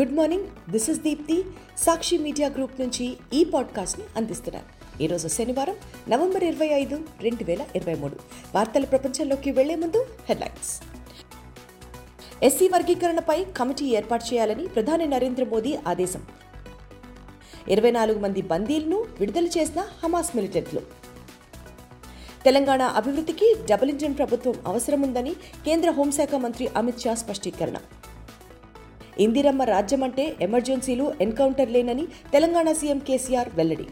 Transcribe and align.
Good 0.00 0.12
morning 0.12 0.70
this 0.70 0.90
is 0.90 1.00
Deepthi 1.00 1.44
Sakshi 1.78 2.18
media 2.18 2.48
group 2.48 2.80
నుంచి 2.80 3.16
ఈ 3.32 3.44
పాడ్కాస్ట్ని 3.44 4.04
అందిస్తున్నాను 4.16 5.02
ఈరోజు 5.02 5.28
శనివారం 5.28 5.74
నవంబర్ 6.08 6.44
ఇరవై 6.44 6.66
ఐదు 6.66 7.00
రెండు 7.20 7.44
వేల 7.44 7.64
ఇరవై 7.76 7.94
మూడు. 7.94 8.16
వార్తల 8.54 8.84
ప్రపంచంలోకి 8.84 9.50
వెళ్ళే 9.50 9.74
ముందు 9.74 10.06
హెడ్లైన్స్. 10.28 10.82
ఎస్సీ 12.42 12.68
వర్గీకరణపై 12.68 13.44
కమిటీ 13.44 13.86
ఏర్పాటు 13.86 14.24
చేయాలని 14.24 14.66
ప్రధాని 14.66 15.06
నరేంద్ర 15.06 15.44
మోదీ 15.44 15.78
ఆదేశం. 15.88 16.26
ఇరవై 17.68 17.90
నాలుగు 17.90 18.18
మంది 18.18 18.42
బందీలను 18.42 19.04
విడుదల 19.20 19.46
చేసిన 19.46 19.80
హమాస్ 20.04 20.36
మిలిటెంట్లు. 20.36 20.80
తెలంగాణ 22.44 22.82
అభివృద్ధికి 22.82 23.54
డబుల్ 23.70 23.90
ఇంజిన్ 23.90 24.16
ప్రభుత్వం 24.16 24.54
అవసరముందని 24.66 25.34
కేంద్ర 25.64 25.90
హోంశాఖ 25.90 26.34
మంత్రి 26.34 26.68
అమిత్ 26.76 27.00
షా 27.00 27.14
స్పష్టీకరణ. 27.14 27.76
ఇందిరమ్మ 29.24 29.62
రాజ్యం 29.62 30.02
అంటే 30.02 30.36
ఎమర్జెన్సీలు 30.40 31.14
ఎన్కౌంటర్ 31.20 31.70
లేనని 31.70 32.06
తెలంగాణ 32.32 32.72
సీఎం 32.72 32.98
కేసీఆర్ 32.98 33.50
వెల్లడి. 33.54 33.86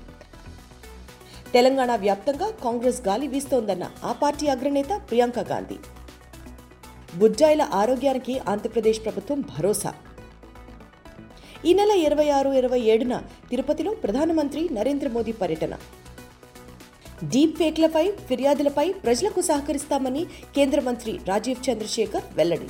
తెలంగాణ 1.52 1.97
వ్యాప్తంగా 1.97 2.50
కాంగ్రెస్ 2.64 3.00
గాలి 3.09 3.27
వీస్తోందన్న 3.27 3.91
ఆ 4.05 4.12
పార్టీ 4.12 4.47
అగ్రనేత 4.47 4.92
ప్రియాంక 5.09 5.38
గాంధీ. 5.38 5.78
బుజ్జాయిల 7.16 7.62
ఆరోగ్యానికి 7.73 8.38
ఆంధ్రప్రదేశ్ 8.38 9.05
ప్రభుత్వం 9.05 9.41
భరోసా. 9.41 9.95
ఈ 11.66 11.75
నెల 11.75 11.91
ఇరవై 11.91 12.28
ఆరు 12.28 12.50
ఇరవై 12.50 12.80
ఏడున 12.80 13.22
తిరుపతిలో 13.50 13.95
ప్రధానమంత్రి 13.95 14.69
నరేంద్ర 14.72 15.09
మోదీ 15.09 15.33
పర్యటన. 15.33 15.75
డీప్ 17.25 17.56
ఫేక్లపై 17.59 18.11
ఫిర్యాదులపై 18.11 18.92
ప్రజలకు 18.92 19.41
సహకరిస్తామని 19.41 20.25
కేంద్ర 20.55 20.80
మంత్రి 20.80 21.20
రాజీవ్ 21.28 21.70
చంద్రశేఖర్ 21.70 22.25
వెల్లడి. 22.34 22.69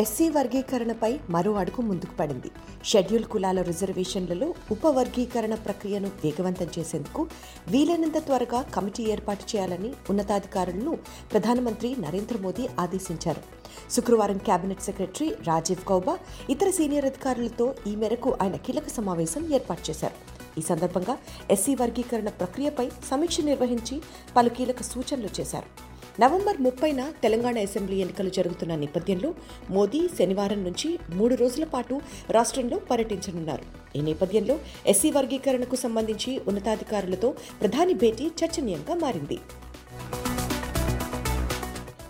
ఎస్సీ 0.00 0.26
వర్గీకరణపై 0.28 1.10
మరో 1.30 1.50
అడుగు 1.52 1.82
ముందుకు 1.82 2.14
పడింది. 2.18 2.50
షెడ్యూల్ 2.84 3.26
కులాల 3.32 3.62
రిజర్వేషన్లలో 3.62 4.54
ఉపవర్గీకరణ 4.70 5.54
ప్రక్రియను 5.54 6.10
వేగవంతం 6.22 6.68
చేసేందుకు 6.78 7.22
వీలైనంత 7.68 8.18
త్వరగా 8.18 8.62
కమిటీ 8.62 9.04
ఏర్పాటు 9.14 9.44
చేయాలని 9.50 9.90
ఉన్నతాధికారులను 10.10 10.94
ప్రధానమంత్రి 11.32 11.90
నరేంద్ర 12.00 12.38
మోదీ 12.38 12.66
ఆదేశించారు. 12.80 13.42
శుక్రవారం 13.90 14.38
కేబినెట్ 14.38 14.86
సెక్రటరీ 14.88 15.28
రాజీవ్ 15.50 15.84
గౌబా 15.92 16.16
ఇతర 16.50 16.70
సీనియర్ 16.70 17.10
అధికారులతో 17.12 17.74
ఈ 17.86 17.94
మేరకు 17.96 18.36
ఆయన 18.42 18.56
కీలక 18.56 18.88
సమావేశం 18.98 19.54
ఏర్పాటు 19.54 19.90
చేశారు. 19.90 20.18
ఈ 20.58 20.62
సందర్భంగా 20.72 21.16
ఎస్సీ 21.50 21.74
వర్గీకరణ 21.74 22.28
ప్రక్రియపై 22.40 22.90
సమీక్ష 23.10 23.40
నిర్వహించి 23.52 24.02
పలు 24.36 24.48
కీలక 24.48 24.82
సూచనలు 24.82 25.40
చేశారు. 25.40 25.91
నవంబర్ 26.20 26.58
ముప్పైన 26.60 27.12
తెలంగాణ 27.22 27.58
అసెంబ్లీ 27.58 27.96
ఎన్నికలు 27.96 28.28
జరుగుతున్న 28.28 28.74
నేపథ్యంలో 28.74 29.34
మోదీ 29.70 30.08
శనివారం 30.18 30.64
నుంచి 30.64 30.98
మూడు 31.14 31.34
రోజుల 31.34 31.64
పాటు 31.64 32.00
రాష్ట్రంలో 32.30 32.78
పర్యటించనున్నారు. 32.78 33.64
ఈ 33.98 34.02
నేపథ్యంలో 34.02 34.58
ఎస్సీ 34.86 35.10
వర్గీకరణకు 35.10 35.76
సంబంధించి 35.76 36.40
ఉన్నతాధికారులతో 36.48 37.34
ప్రధాని 37.60 37.94
భేటీ 37.94 38.26
చర్చనీయంగా 38.26 38.94
మారింది. 38.94 39.38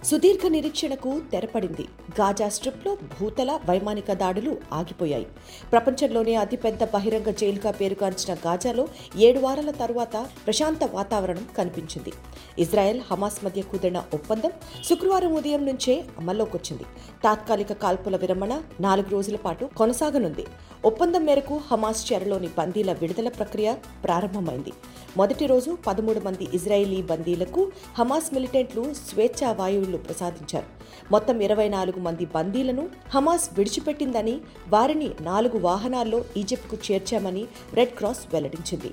సుదీర్ఘ 0.05 0.41
నిరీక్షణకు 0.49 1.21
తెరపడింది. 1.33 1.83
గాజా 2.21 2.49
స్ట్రిప్లో 2.49 2.95
భూతల 2.95 3.61
వైమానిక 3.69 4.13
దాడులు 4.13 4.57
ఆగిపోయాయి. 4.73 5.27
ప్రపంచంలోనే 5.73 6.35
అతిపెద్ద 6.35 6.85
బహిరంగ 6.85 7.31
జైలుగా 7.31 7.71
పేరుగాంచిన 7.71 8.35
గాజాలో 8.47 8.89
ఏడు 9.17 9.39
వారాల 9.39 9.71
తరువాత 9.71 10.17
ప్రశాంత 10.17 10.85
వాతావరణం 10.85 11.49
కనిపించింది. 11.59 12.13
ఇజ్రాయెల్ 12.59 13.01
హమాస్ 13.11 13.45
మధ్య 13.45 13.63
కుదిరిన 13.63 14.03
ఒప్పందం 14.15 14.51
శుక్రవారం 14.85 15.35
ఉదయం 15.35 15.67
నుంచే 15.67 16.05
అమల్లోకొచ్చింది. 16.19 16.83
తాత్కాలిక 17.25 17.73
కాల్పుల 17.73 18.17
విరమణ 18.17 18.63
నాలుగు 18.81 19.11
రోజుల 19.11 19.37
పాటు 19.37 19.65
కొనసాగనుంది. 19.65 20.47
ఒప్పందం 20.85 21.25
మేరకు 21.25 21.61
హమాస్ 21.73 22.13
చెరలోని 22.13 22.49
బందీల 22.59 22.93
విడుదల 22.93 23.29
ప్రక్రియ 23.29 23.75
ప్రారంభమైంది. 24.05 24.73
మొదటి 25.17 25.47
రోజు 25.47 25.79
పదమూడు 25.87 26.21
మంది 26.21 26.49
ఇజ్రాయేలీ 26.55 27.03
బందీలకు 27.03 27.73
హమాస్ 27.99 28.35
మిలిటెంట్లు 28.35 28.95
స్వేచ్ఛా 28.95 29.53
వాయువులు 29.53 29.92
ప్రసాదించారు. 29.99 30.67
మొత్తం 31.13 31.41
ఇరవై 31.41 31.69
నాలుగు 31.69 32.01
మంది 32.01 32.27
బందీలను 32.27 32.89
హమాస్ 33.11 33.51
విడిచిపెట్టిందని 33.59 34.41
వారిని 34.69 35.11
నాలుగు 35.21 35.59
వాహనాల్లో 35.59 36.25
ఈజిప్ట్కు 36.37 36.79
చేర్చామని 36.91 37.47
రెడ్ 37.75 37.91
క్రాస్ 37.91 38.21
వెల్లడించింది. 38.33 38.91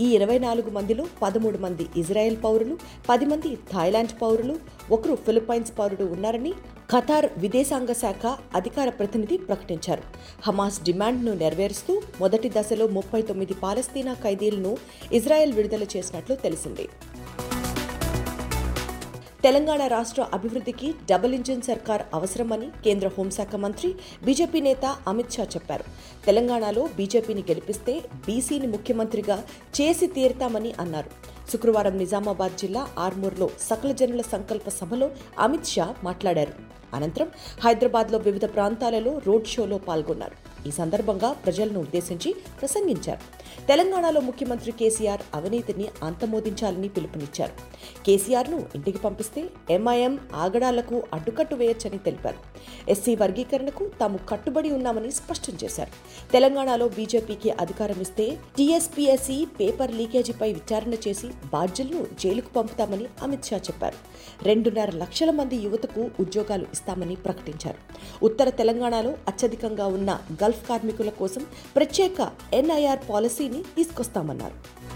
ఈ 0.00 0.08
ఇరవై 0.08 0.38
నాలుగు 0.38 0.70
మందిలో 0.70 1.06
పదమూడు 1.22 1.58
మంది 1.58 1.86
ఇజ్రాయెల్ 1.96 2.36
పౌరులు 2.44 2.78
పది 3.08 3.26
మంది 3.26 3.58
థాయిలాండ్ 3.72 4.10
పౌరులు 4.22 4.56
ఒకరు 4.90 5.14
ఫిలిప్పైన్స్ 5.14 5.72
పౌరుడు 5.78 6.04
ఉన్నారని 6.04 6.52
ఖతార్ 6.90 7.28
విదేశాంగ 7.38 7.92
శాఖ 7.92 8.26
అధికార 8.54 8.88
ప్రతినిధి 8.88 9.36
ప్రకటించారు. 9.36 10.02
హమాస్ 10.42 10.82
డిమాండ్ను 10.82 11.34
నెరవేరుస్తూ 11.34 12.02
మొదటి 12.20 12.48
దశలో 12.48 12.86
ముప్పై 12.86 13.22
తొమ్మిది 13.22 13.54
పాలస్తీనా 13.54 14.14
ఖైదీలను 14.14 14.76
ఇజ్రాయెల్ 15.12 15.52
విడుదల 15.52 15.82
చేసినట్లు 15.82 16.36
తెలిసింది. 16.36 16.88
తెలంగాణ 19.46 19.82
రాష్ట్ర 19.86 20.22
అభివృద్ధికి 20.34 20.88
డబుల్ 21.10 21.34
ఇంజిన్ 21.34 21.60
సర్కార్ 21.66 22.02
అవసరమని 22.14 22.68
కేంద్ర 22.84 23.08
హోంశాఖ 23.18 23.54
మంత్రి 23.64 23.88
బీజేపీ 24.24 24.60
నేత 24.60 24.84
అమిత్ 25.08 25.34
షా 25.34 25.44
చెప్పారు. 25.44 25.84
తెలంగాణలో 26.26 26.88
బీజేపీని 26.96 27.44
గెలిపిస్తే 27.50 27.94
బీసీని 28.26 28.66
ముఖ్యమంత్రిగా 28.66 29.36
చేసి 29.80 30.06
తీరుతామని 30.06 30.72
అన్నారు. 30.80 31.10
శుక్రవారం 31.52 31.96
నిజామాబాద్ 31.98 32.58
జిల్లా 32.58 32.82
ఆర్మూర్లో 32.98 33.50
సకల 33.60 33.92
జనుల 33.92 34.24
సంకల్ప 34.34 34.68
సభలో 34.80 35.10
అమిత్ 35.38 35.72
షా 35.74 35.88
మాట్లాడారు. 36.04 36.56
అనంతరం 36.96 37.30
హైదరాబాద్లో 37.64 38.18
వివిధ 38.18 38.44
ప్రాంతాలలో 38.44 39.14
రోడ్ 39.26 39.46
షోలో 39.54 39.78
పాల్గొన్నారు. 39.88 40.36
ఈ 40.66 40.70
సందర్భంగా 40.70 41.30
ప్రజలను 41.32 41.80
ఉద్దేశించి 41.80 42.30
ప్రసంగించారు. 42.60 43.22
తెలంగాణలో 43.66 44.20
ముఖ్యమంత్రి 44.20 44.72
కేసీఆర్ 44.72 45.22
అవినీతిని 45.34 45.86
అంతమోదించాలని 46.02 46.88
పిలుపునిచ్చారు. 46.88 47.54
కేసీఆర్ను 48.06 48.58
ఇంటికి 48.74 48.98
పంపిస్తే 48.98 49.44
ఎంఐఎం 49.70 50.14
ఆగడాలకు 50.34 51.02
అడ్డుకట్టు 51.14 51.54
వేయొచ్చని 51.54 51.98
తెలిపారు. 51.98 52.40
ఎస్సీ 52.90 53.14
వర్గీకరణకు 53.14 53.90
తాము 54.00 54.18
కట్టుబడి 54.28 54.70
ఉన్నామని 54.70 55.10
స్పష్టం 55.10 55.54
చేశారు. 55.64 55.92
తెలంగాణలో 56.32 56.88
బీజేపీకి 56.88 57.50
అధికారం 57.50 58.00
ఇస్తే 58.00 58.26
టీఎస్పీఎస్సీ 58.56 59.38
పేపర్ 59.60 59.94
లీకేజీపై 59.94 60.52
విచారణ 60.52 60.94
చేసి 60.94 61.28
బాధ్యులను 61.52 62.06
జైలుకు 62.20 62.52
పంపుతామని 62.56 63.06
అమిత్ 63.22 63.44
షా 63.44 63.56
చెప్పారు. 63.56 63.98
రెండున్నర 64.44 64.90
లక్షల 64.96 65.30
మంది 65.30 65.56
యువతకు 65.56 66.10
ఉద్యోగాలు 66.20 66.66
ఇస్తామని 66.72 67.16
ప్రకటించారు. 67.16 67.80
ఉత్తర 68.24 68.48
తెలంగాణలో 68.50 69.12
అత్యధికంగా 69.28 69.86
ఉన్న 69.86 70.10
గల్ఫ్ 70.44 70.55
కార్మికుల 70.68 71.08
కోసం 71.08 71.46
ప్రత్యేక 71.76 72.32
ఎన్ఐఆర్ 72.54 72.98
పాలసీని 73.10 73.62
తీసుకొస్తామన్నారు. 73.62 74.86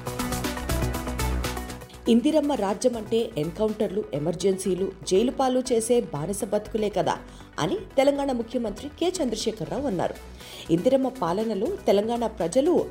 ఇందిరమ్మ 2.11 2.53
రాజ్యం 2.53 2.97
అంటే 2.97 3.31
ఎన్కౌంటర్లు 3.39 4.05
ఎమర్జెన్సీలు 4.15 4.93
జైలు 5.09 5.31
పాలు 5.31 5.63
చేసే 5.73 6.01
బానిస 6.01 6.45
బతుకులే 6.45 6.89
కదా 6.89 7.17
అని 7.59 7.77
తెలంగాణ 7.97 8.33
ముఖ్యమంత్రి 8.33 8.89
కె 8.89 9.13
చంద్రశేఖరరావు 9.23 9.87
అన్నారు. 9.87 10.15
ఇందిరమ్మ 10.71 11.09
పాలనలో 11.09 11.67
తెలంగాణ 11.67 12.27
ప్రజలు 12.27 12.91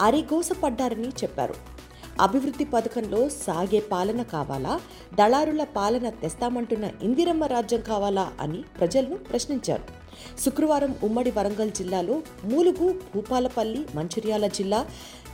అరిగోసపడ్డారని 0.00 1.08
చెప్పారు. 1.08 1.54
అభివృద్ధి 2.20 2.64
పథకంలో 2.64 3.28
సాగే 3.28 3.80
పాలన 3.80 4.22
కావాలా? 4.22 4.80
దళారుల 5.14 5.64
పాలన 5.64 6.08
తెస్తామంటున్న 6.08 6.90
ఇందిరమ్మ 7.02 7.44
రాజ్యం 7.44 7.80
కావాలా 7.80 8.32
అని 8.40 8.62
ప్రజలను 8.78 9.16
ప్రశ్నించారు. 9.16 10.07
శుక్రవారం 10.44 10.96
ఉమ్మడి 11.02 11.30
వరంగల్ 11.30 11.70
జిల్లాలో 11.70 12.22
మూలుగు 12.44 12.94
భూపాలపల్లి 13.14 13.86
మంచిర్యాల 13.94 14.46
జిల్లా 14.46 14.86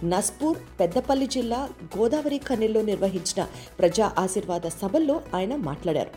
నస్పూర్ 0.05 0.59
పెద్దపల్లి 0.81 1.27
జిల్లా 1.27 1.69
గోదావరి 1.99 2.39
కన్నెల్లో 2.39 2.83
నిర్వహించిన 2.83 3.47
ప్రజా 3.78 4.13
ఆశీర్వాద 4.19 4.60
సభల్లో 4.60 5.21
ఆయన 5.34 5.57
మాట్లాడారు. 5.57 6.10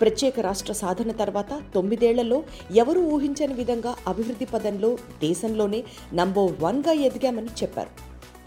ప్రత్యేక 0.00 0.40
రాష్ట్ర 0.40 0.72
సాధన 0.72 1.12
తర్వాత 1.12 1.62
తొమ్మిదేళ్ళలో 1.74 2.42
ఎవరూ 2.74 3.00
ఊహించని 3.00 3.54
విధంగా 3.54 3.96
అభివృద్ధి 4.06 4.44
పదంలో 4.44 4.98
దేశంలోనే 5.20 5.84
నంబర్ 6.14 6.62
వన్గా 6.62 6.92
ఎదిగామని 6.92 7.46
చెప్పారు. 7.46 7.90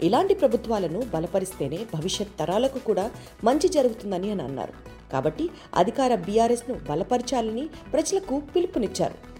ఇలాంటి 0.02 0.34
ప్రభుత్వాలను 0.34 1.02
బలపరిస్తేనే 1.14 1.78
భవిష్యత్ 1.94 2.38
తరాలకు 2.38 2.78
కూడా 2.78 3.10
మంచి 3.44 3.68
జరుగుతుందని 3.68 4.30
అని 4.30 4.42
అన్నారు. 4.42 4.72
కాబట్టి 5.12 5.50
అధికార 5.74 6.14
బీఆర్ఎస్ను 6.14 6.80
బలపరచాలని 6.90 7.68
ప్రజలకు 7.92 8.42
పిలుపునిచ్చారు. 8.56 9.31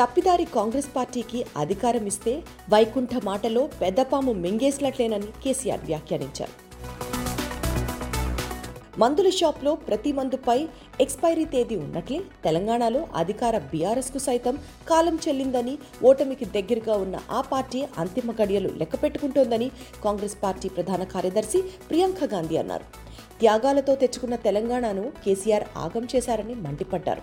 తప్పిదారి 0.00 0.44
కాంగ్రెస్ 0.54 0.88
పార్టీకి 0.96 1.38
అధికారం 1.62 2.04
ఇస్తే 2.10 2.32
వైకుంఠ 2.72 3.12
మాటలో 3.28 3.62
పెద్దపాము 3.80 4.32
మింగేసినట్లేనని 4.44 5.30
కేసీఆర్ 5.42 5.82
వ్యాఖ్యానించారు. 5.88 6.54
మందుల 9.02 9.28
షాప్లో 9.38 9.72
ప్రతి 9.88 10.10
మందుపై 10.18 10.56
ఎక్స్పైరీ 11.04 11.44
తేదీ 11.52 11.76
ఉన్నట్లే 11.84 12.18
తెలంగాణలో 12.46 13.02
అధికార 13.20 13.58
బీఆర్ఎస్కు 13.72 14.20
సైతం 14.28 14.54
కాలం 14.90 15.16
చెల్లిందని 15.24 15.74
ఓటమికి 16.08 16.48
దగ్గరగా 16.56 16.96
ఉన్న 17.04 17.18
ఆ 17.38 17.40
పార్టీ 17.52 17.82
అంతిమ 18.04 18.34
గడియలు 18.40 18.72
లెక్కపెట్టుకుంటోందని 18.80 19.68
కాంగ్రెస్ 20.06 20.36
పార్టీ 20.44 20.70
ప్రధాన 20.78 21.04
కార్యదర్శి 21.14 21.60
ప్రియాంక 21.90 22.30
గాంధీ 22.34 22.58
అన్నారు. 22.64 22.86
త్యాగాలతో 23.40 23.94
తెచ్చుకున్న 23.94 24.36
తెలంగాణను 24.46 25.04
కేసీఆర్ 25.24 25.64
ఆగం 25.76 26.08
చేశారని 26.14 26.54
మండిపడ్డారు. 26.54 27.22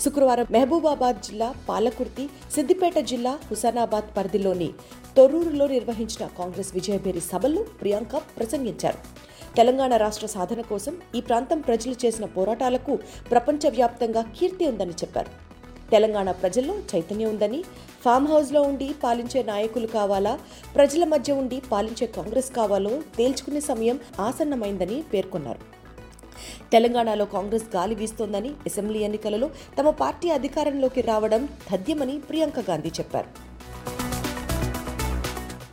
శుక్రవారం 0.00 0.46
మహబూబాబాద్ 0.50 1.20
జిల్లా 1.28 1.54
పాలకుర్తి 1.68 2.26
సిద్దిపేట 2.56 2.98
జిల్లా 2.98 3.38
హుసానాబాద్ 3.50 4.16
పరిధిలోని 4.16 4.70
తొర్రూరులో 5.16 5.66
నిర్వహించిన 5.66 6.26
కాంగ్రెస్ 6.38 6.74
విజయభేరి 6.74 7.20
సభల్లో 7.20 7.62
ప్రియాంక 7.80 8.16
ప్రసంగించారు. 8.16 9.00
తెలంగాణ 9.56 9.96
రాష్ట్ర 9.96 10.26
సాధన 10.26 10.60
కోసం 10.60 10.94
ఈ 11.14 11.20
ప్రాంతం 11.20 11.60
ప్రజలు 11.60 11.96
చేసిన 12.04 12.24
పోరాటాలకు 12.24 12.94
ప్రపంచవ్యాప్తంగా 13.30 14.22
కీర్తి 14.36 14.66
ఉందని 14.66 14.96
చెప్పారు. 15.02 15.45
తెలంగాణ 15.92 16.30
ప్రజల్లో 16.30 16.74
చైతన్యం 16.94 17.28
ఉందని 17.28 17.64
ఫామ్ 18.04 18.28
హౌస్లో 18.28 18.62
ఉండి 18.62 18.94
పాలించే 19.04 19.42
నాయకులు 19.42 19.86
కావాలా 19.86 20.38
ప్రజల 20.74 21.04
మధ్య 21.04 21.32
ఉండి 21.32 21.62
పాలించే 21.72 22.06
కాంగ్రెస్ 22.06 22.50
కావాలో 22.52 23.02
తేల్చుకునే 23.16 23.60
సమయం 23.60 24.00
ఆసన్నమైందని 24.20 25.02
పేర్కొన్నారు. 25.14 25.60
తెలంగాణలో 26.72 27.24
కాంగ్రెస్ 27.24 27.76
గాలి 27.76 27.94
వీస్తోందని 27.94 28.48
అసెంబ్లీ 28.48 28.98
ఎన్నికలలో 28.98 29.50
తమ 29.78 29.90
పార్టీ 29.90 30.30
అధికారంలోకి 30.30 31.00
రావడం 31.00 31.48
తథ్యమని 31.72 32.18
ప్రియాంక 32.18 32.70
గాంధీ 32.70 32.88
చెప్పారు. 32.88 33.45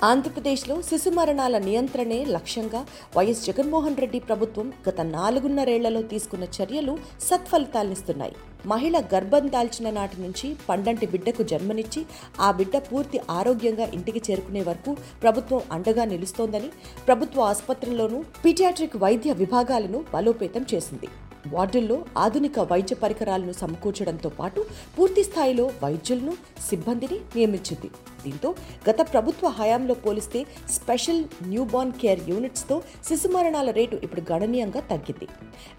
ఆంధ్రప్రదేశ్లో 0.08 0.76
శిశు 0.88 1.12
మరణాల 1.18 1.56
నియంత్రణే 1.66 2.18
లక్ష్యంగా 2.36 2.80
వైఎస్ 3.16 3.44
జగన్మోహన్ 3.48 4.00
రెడ్డి 4.04 4.20
ప్రభుత్వం 4.30 4.68
గత 4.88 5.02
నాలుగున్నరేళ్ళలో 5.14 6.02
తీసుకున్న 6.12 6.46
చర్యలు 6.58 6.94
సత్ఫలితాలనిస్తున్నాయి. 7.28 8.36
మహిళ 8.72 8.96
గర్భం 9.14 9.46
దాల్చిన 9.56 9.88
నాటి 9.98 10.18
నుంచి 10.26 10.48
పండంటి 10.70 11.08
బిడ్డకు 11.14 11.44
జన్మనిచ్చి 11.52 12.02
ఆ 12.48 12.50
బిడ్డ 12.60 12.78
పూర్తి 12.90 13.20
ఆరోగ్యంగా 13.40 13.88
ఇంటికి 13.98 14.24
చేరుకునే 14.28 14.64
వరకు 14.70 14.94
ప్రభుత్వం 15.26 15.62
అండగా 15.78 16.06
నిలుస్తోందని 16.14 16.72
ప్రభుత్వ 17.10 17.46
ఆసుపత్రుల్లోనూ 17.52 18.22
పీటియాట్రిక్ 18.46 18.98
వైద్య 19.06 19.34
విభాగాలను 19.44 20.02
బలోపేతం 20.16 20.66
చేసింది. 20.74 21.10
వార్డుల్లో 21.54 21.98
ఆధునిక 22.18 22.60
వైద్య 22.72 22.96
పరికరాలను 22.96 23.52
సమకూర్చడంతో 23.52 24.30
పాటు 24.30 24.62
పూర్తి 24.98 25.24
స్థాయిలో 25.24 25.66
వైద్యులను 25.84 26.34
సిబ్బందిని 26.70 27.20
నియమించింది. 27.36 27.90
దీంతో 28.26 28.56
గత 28.90 29.02
ప్రభుత్వ 29.14 29.48
హయాంలో 29.48 29.94
పోలిస్తే 29.94 30.46
స్పెషల్ 30.70 31.24
న్యూబార్న్ 31.52 31.92
కేర్ 31.92 32.22
యూనిట్స్తో 32.30 32.84
శిశు 33.08 33.28
మరణాల 33.28 33.70
రేటు 33.70 33.96
ఇప్పుడు 34.04 34.24
గణనీయంగా 34.32 34.82
తగ్గింది. 34.92 35.28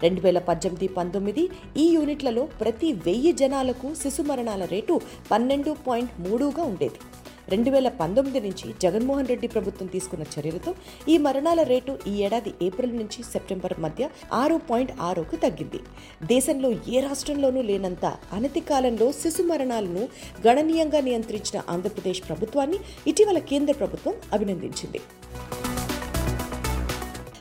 రెండు 0.03 0.21
వేల 0.21 0.39
పద్దెనిమిది 0.39 0.87
పంతొమ్మిది 0.87 1.49
ఈ 1.77 1.87
యూనిట్లలో 1.95 2.45
ప్రతి 2.61 2.93
వెయ్యి 2.93 3.33
జనాలకు 3.33 3.95
శిశు 4.03 4.21
మరణాల 4.21 4.65
రేటు 4.65 5.01
పన్నెండు 5.31 5.75
పాయింట్ 5.87 6.11
మూడుగా 6.27 6.63
ఉండేది. 6.63 6.99
రెండు 7.53 7.69
వేల 7.73 7.89
పంతొమ్మిది 7.99 8.39
నుంచి 8.45 8.67
జగన్మోహన్ 8.83 9.29
రెడ్డి 9.31 9.47
ప్రభుత్వం 9.55 9.87
తీసుకున్న 9.95 10.25
చర్యలతో 10.33 10.71
ఈ 11.13 11.17
మరణాల 11.25 11.61
రేటు 11.71 11.93
ఈ 12.11 12.13
ఏడాది 12.27 12.53
ఏప్రిల్ 12.67 12.95
నుంచి 13.01 13.19
సెప్టెంబర్ 13.33 13.75
మధ్య 13.85 14.09
ఆరు 14.41 14.57
పాయింట్ 14.69 14.93
ఆరుకు 15.09 15.37
తగ్గింది. 15.45 15.81
దేశంలో 16.33 16.71
ఏ 16.95 16.99
రాష్ట్రంలోనూ 17.07 17.63
లేనంత 17.71 18.05
అనతి 18.39 18.63
కాలంలో 18.71 19.09
శిశు 19.21 19.45
మరణాలను 19.51 20.05
గణనీయంగా 20.47 21.01
నియంత్రించిన 21.09 21.59
ఆంధ్రప్రదేశ్ 21.75 22.23
ప్రభుత్వాన్ని 22.29 22.79
ఇటీవల 23.11 23.41
కేంద్ర 23.51 23.75
ప్రభుత్వం 23.81 24.15
అభినందించింది. 24.33 25.01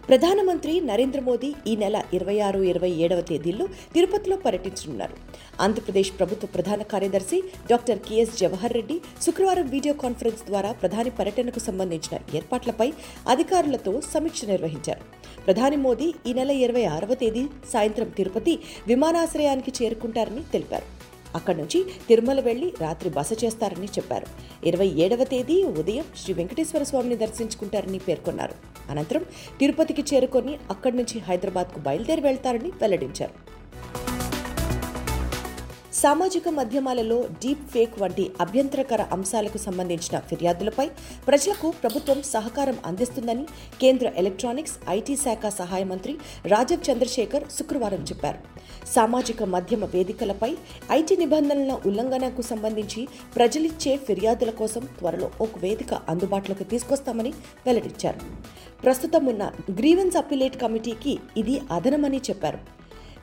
ప్రధానమంత్రి 0.09 0.81
నరేంద్ర 0.81 1.21
మోదీ 1.21 1.49
ఈ 1.67 1.75
నెల 1.77 2.03
ఇరవై 2.17 2.35
ఆరు 2.47 2.59
ఇరవై 2.63 2.91
ఏడవ 3.05 3.21
తేదీల్లో 3.21 3.67
తిరుపతిలో 3.95 4.37
పర్యటించనున్నారు. 4.37 5.15
ఆంధ్రప్రదేశ్ 5.61 6.11
ప్రభుత్వ 6.19 6.49
ప్రధాన 6.55 6.83
కార్యదర్శి 6.83 7.43
డాక్టర్ 7.71 7.99
కెఎస్ 7.99 8.39
జవహర్ 8.41 8.73
రెడ్డి 8.73 9.01
శుక్రవారం 9.27 9.67
వీడియో 9.69 9.95
కాన్ఫరెన్స్ 9.95 10.43
ద్వారా 10.47 10.73
ప్రధాని 10.73 11.11
పర్యటనకు 11.11 11.59
సంబంధించిన 11.59 12.19
ఏర్పాట్లపై 12.37 12.93
అధికారులతో 13.29 14.01
సమీక్ష 14.13 14.45
నిర్వహించారు. 14.45 15.01
ప్రధాని 15.47 15.77
మోదీ 15.77 16.15
ఈ 16.27 16.35
నెల 16.35 16.51
ఇరవై 16.67 16.85
ఆరవ 16.85 17.15
తేదీ 17.15 17.47
సాయంత్రం 17.73 18.09
తిరుపతి 18.09 18.59
విమానాశ్రయానికి 18.87 19.75
చేరుకుంటారని 19.83 20.45
తెలిపారు. 20.53 20.87
అక్కడి 21.35 21.59
నుంచి 21.59 21.85
తిరుమల 22.09 22.41
వెళ్ళి 22.41 22.75
రాత్రి 22.81 23.11
బస 23.11 23.33
చేస్తారని 23.45 23.87
చెప్పారు. 23.87 24.27
ఇరవై 24.67 24.91
ఏడవ 25.05 25.25
తేదీ 25.25 25.65
ఉదయం 25.65 26.05
శ్రీ 26.23 26.35
వెంకటేశ్వర 26.35 26.83
స్వామిని 26.83 27.17
దర్శించుకుంటారని 27.17 27.99
పేర్కొన్నారు. 27.99 28.74
అనంతరం 28.91 29.25
తిరుపతికి 29.61 30.05
చేరుకొని 30.15 30.55
అక్కడి 30.71 30.97
నుంచి 30.97 31.19
హైదరాబాద్కు 31.19 31.81
బయలుదేరి 31.81 32.21
వెళ్తారని 32.21 32.73
వెల్లడించారు. 32.83 33.54
సామాజిక 36.01 36.47
మాధ్యమాలలో 36.57 37.17
డీప్ 37.43 37.67
ఫేక్ 37.73 37.93
వంటి 38.03 38.25
అభ్యంతరకర 38.45 39.03
అంశాలకు 39.17 39.59
సంబంధించిన 39.65 40.17
ఫిర్యాదులపై 40.29 40.87
ప్రజలకు 41.29 41.69
ప్రభుత్వం 41.83 42.19
సహకారం 42.31 42.79
అందిస్తుందని 42.89 43.45
కేంద్ర 43.83 44.07
ఎలక్ట్రానిక్స్ 44.23 44.75
ఐటీ 44.97 45.17
శాఖ 45.25 45.53
సహాయ 45.61 45.85
మంత్రి 45.93 46.15
రాజీవ్ 46.55 46.83
చంద్రశేఖర్ 46.89 47.47
శుక్రవారం 47.59 48.03
చెప్పారు. 48.11 48.41
సామాజిక 48.97 49.43
మాధ్యమ 49.55 49.85
వేదికలపై 49.95 50.51
ఐటీ 50.99 51.17
నిబంధనల 51.23 51.73
ఉల్లంఘనకు 51.89 52.45
సంబంధించి 52.53 53.03
ప్రజలిచ్చే 53.39 53.95
ఫిర్యాదుల 54.09 54.53
కోసం 54.63 54.85
త్వరలో 54.99 55.31
ఒక 55.47 55.53
వేదిక 55.65 55.95
అందుబాటులోకి 56.15 56.65
తీసుకొస్తామని 56.75 57.35
వెల్లడించారు. 57.67 58.21
ప్రస్తుతం 58.85 59.25
ఉన్న 59.33 59.45
గ్రీవెన్స్ 59.81 60.17
అప్పిలేట్ 60.23 60.57
కమిటీకి 60.63 61.15
ఇది 61.43 61.55
అదనమని 61.77 62.23
చెప్పారు. 62.31 62.61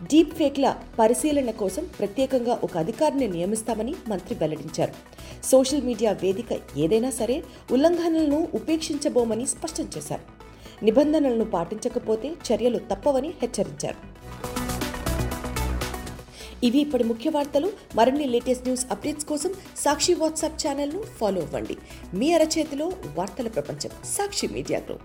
డీప్ 0.03 0.33
ఫేక్ల 0.33 0.77
పరిశీలన 1.00 1.51
కోసం 1.51 1.88
ప్రత్యేకంగా 2.00 2.59
ఒక 2.63 2.77
అధికారిని 2.77 3.27
నియమిస్తామని 3.27 3.95
మంత్రి 4.07 4.36
వెల్లడించారు. 4.36 4.94
సోషల్ 5.45 5.81
మీడియా 5.81 6.12
వేదిక 6.12 6.77
ఏదైనా 6.77 7.09
సరే 7.09 7.44
ఉల్లంఘనలను 7.71 8.48
ఉపేక్షించబోమని 8.53 9.45
స్పష్టం 9.45 9.89
చేశారు. 9.98 10.21
నిబంధనలను 10.86 11.45
పాటించకపోతే 11.45 12.33
చర్యలు 12.53 12.80
తప్పవని 12.80 13.27
హెచ్చరించారు. 13.27 14.21
ఇవి 16.65 16.80
ఇప్పటి 16.80 17.03
ముఖ్య 17.03 17.30
వార్తలు. 17.30 17.71
మరిన్ని 17.95 18.25
లేటెస్ట్ 18.25 18.63
న్యూస్ 18.63 18.86
అప్డేట్స్ 18.92 19.25
కోసం 19.25 19.53
సాక్షి 19.77 20.13
వాట్సాప్ 20.13 20.68
ఛానల్ను 20.68 21.01
ఫాలో 21.01 21.42
అవ్వండి. 21.42 21.77
మీ 22.13 22.31
అరచేతిలో 22.31 22.92
వార్తల 23.15 23.48
ప్రపంచం 23.48 23.89
సాక్షి 24.06 24.48
మీడియా 24.48 24.80
గ్రూప్. 24.80 25.01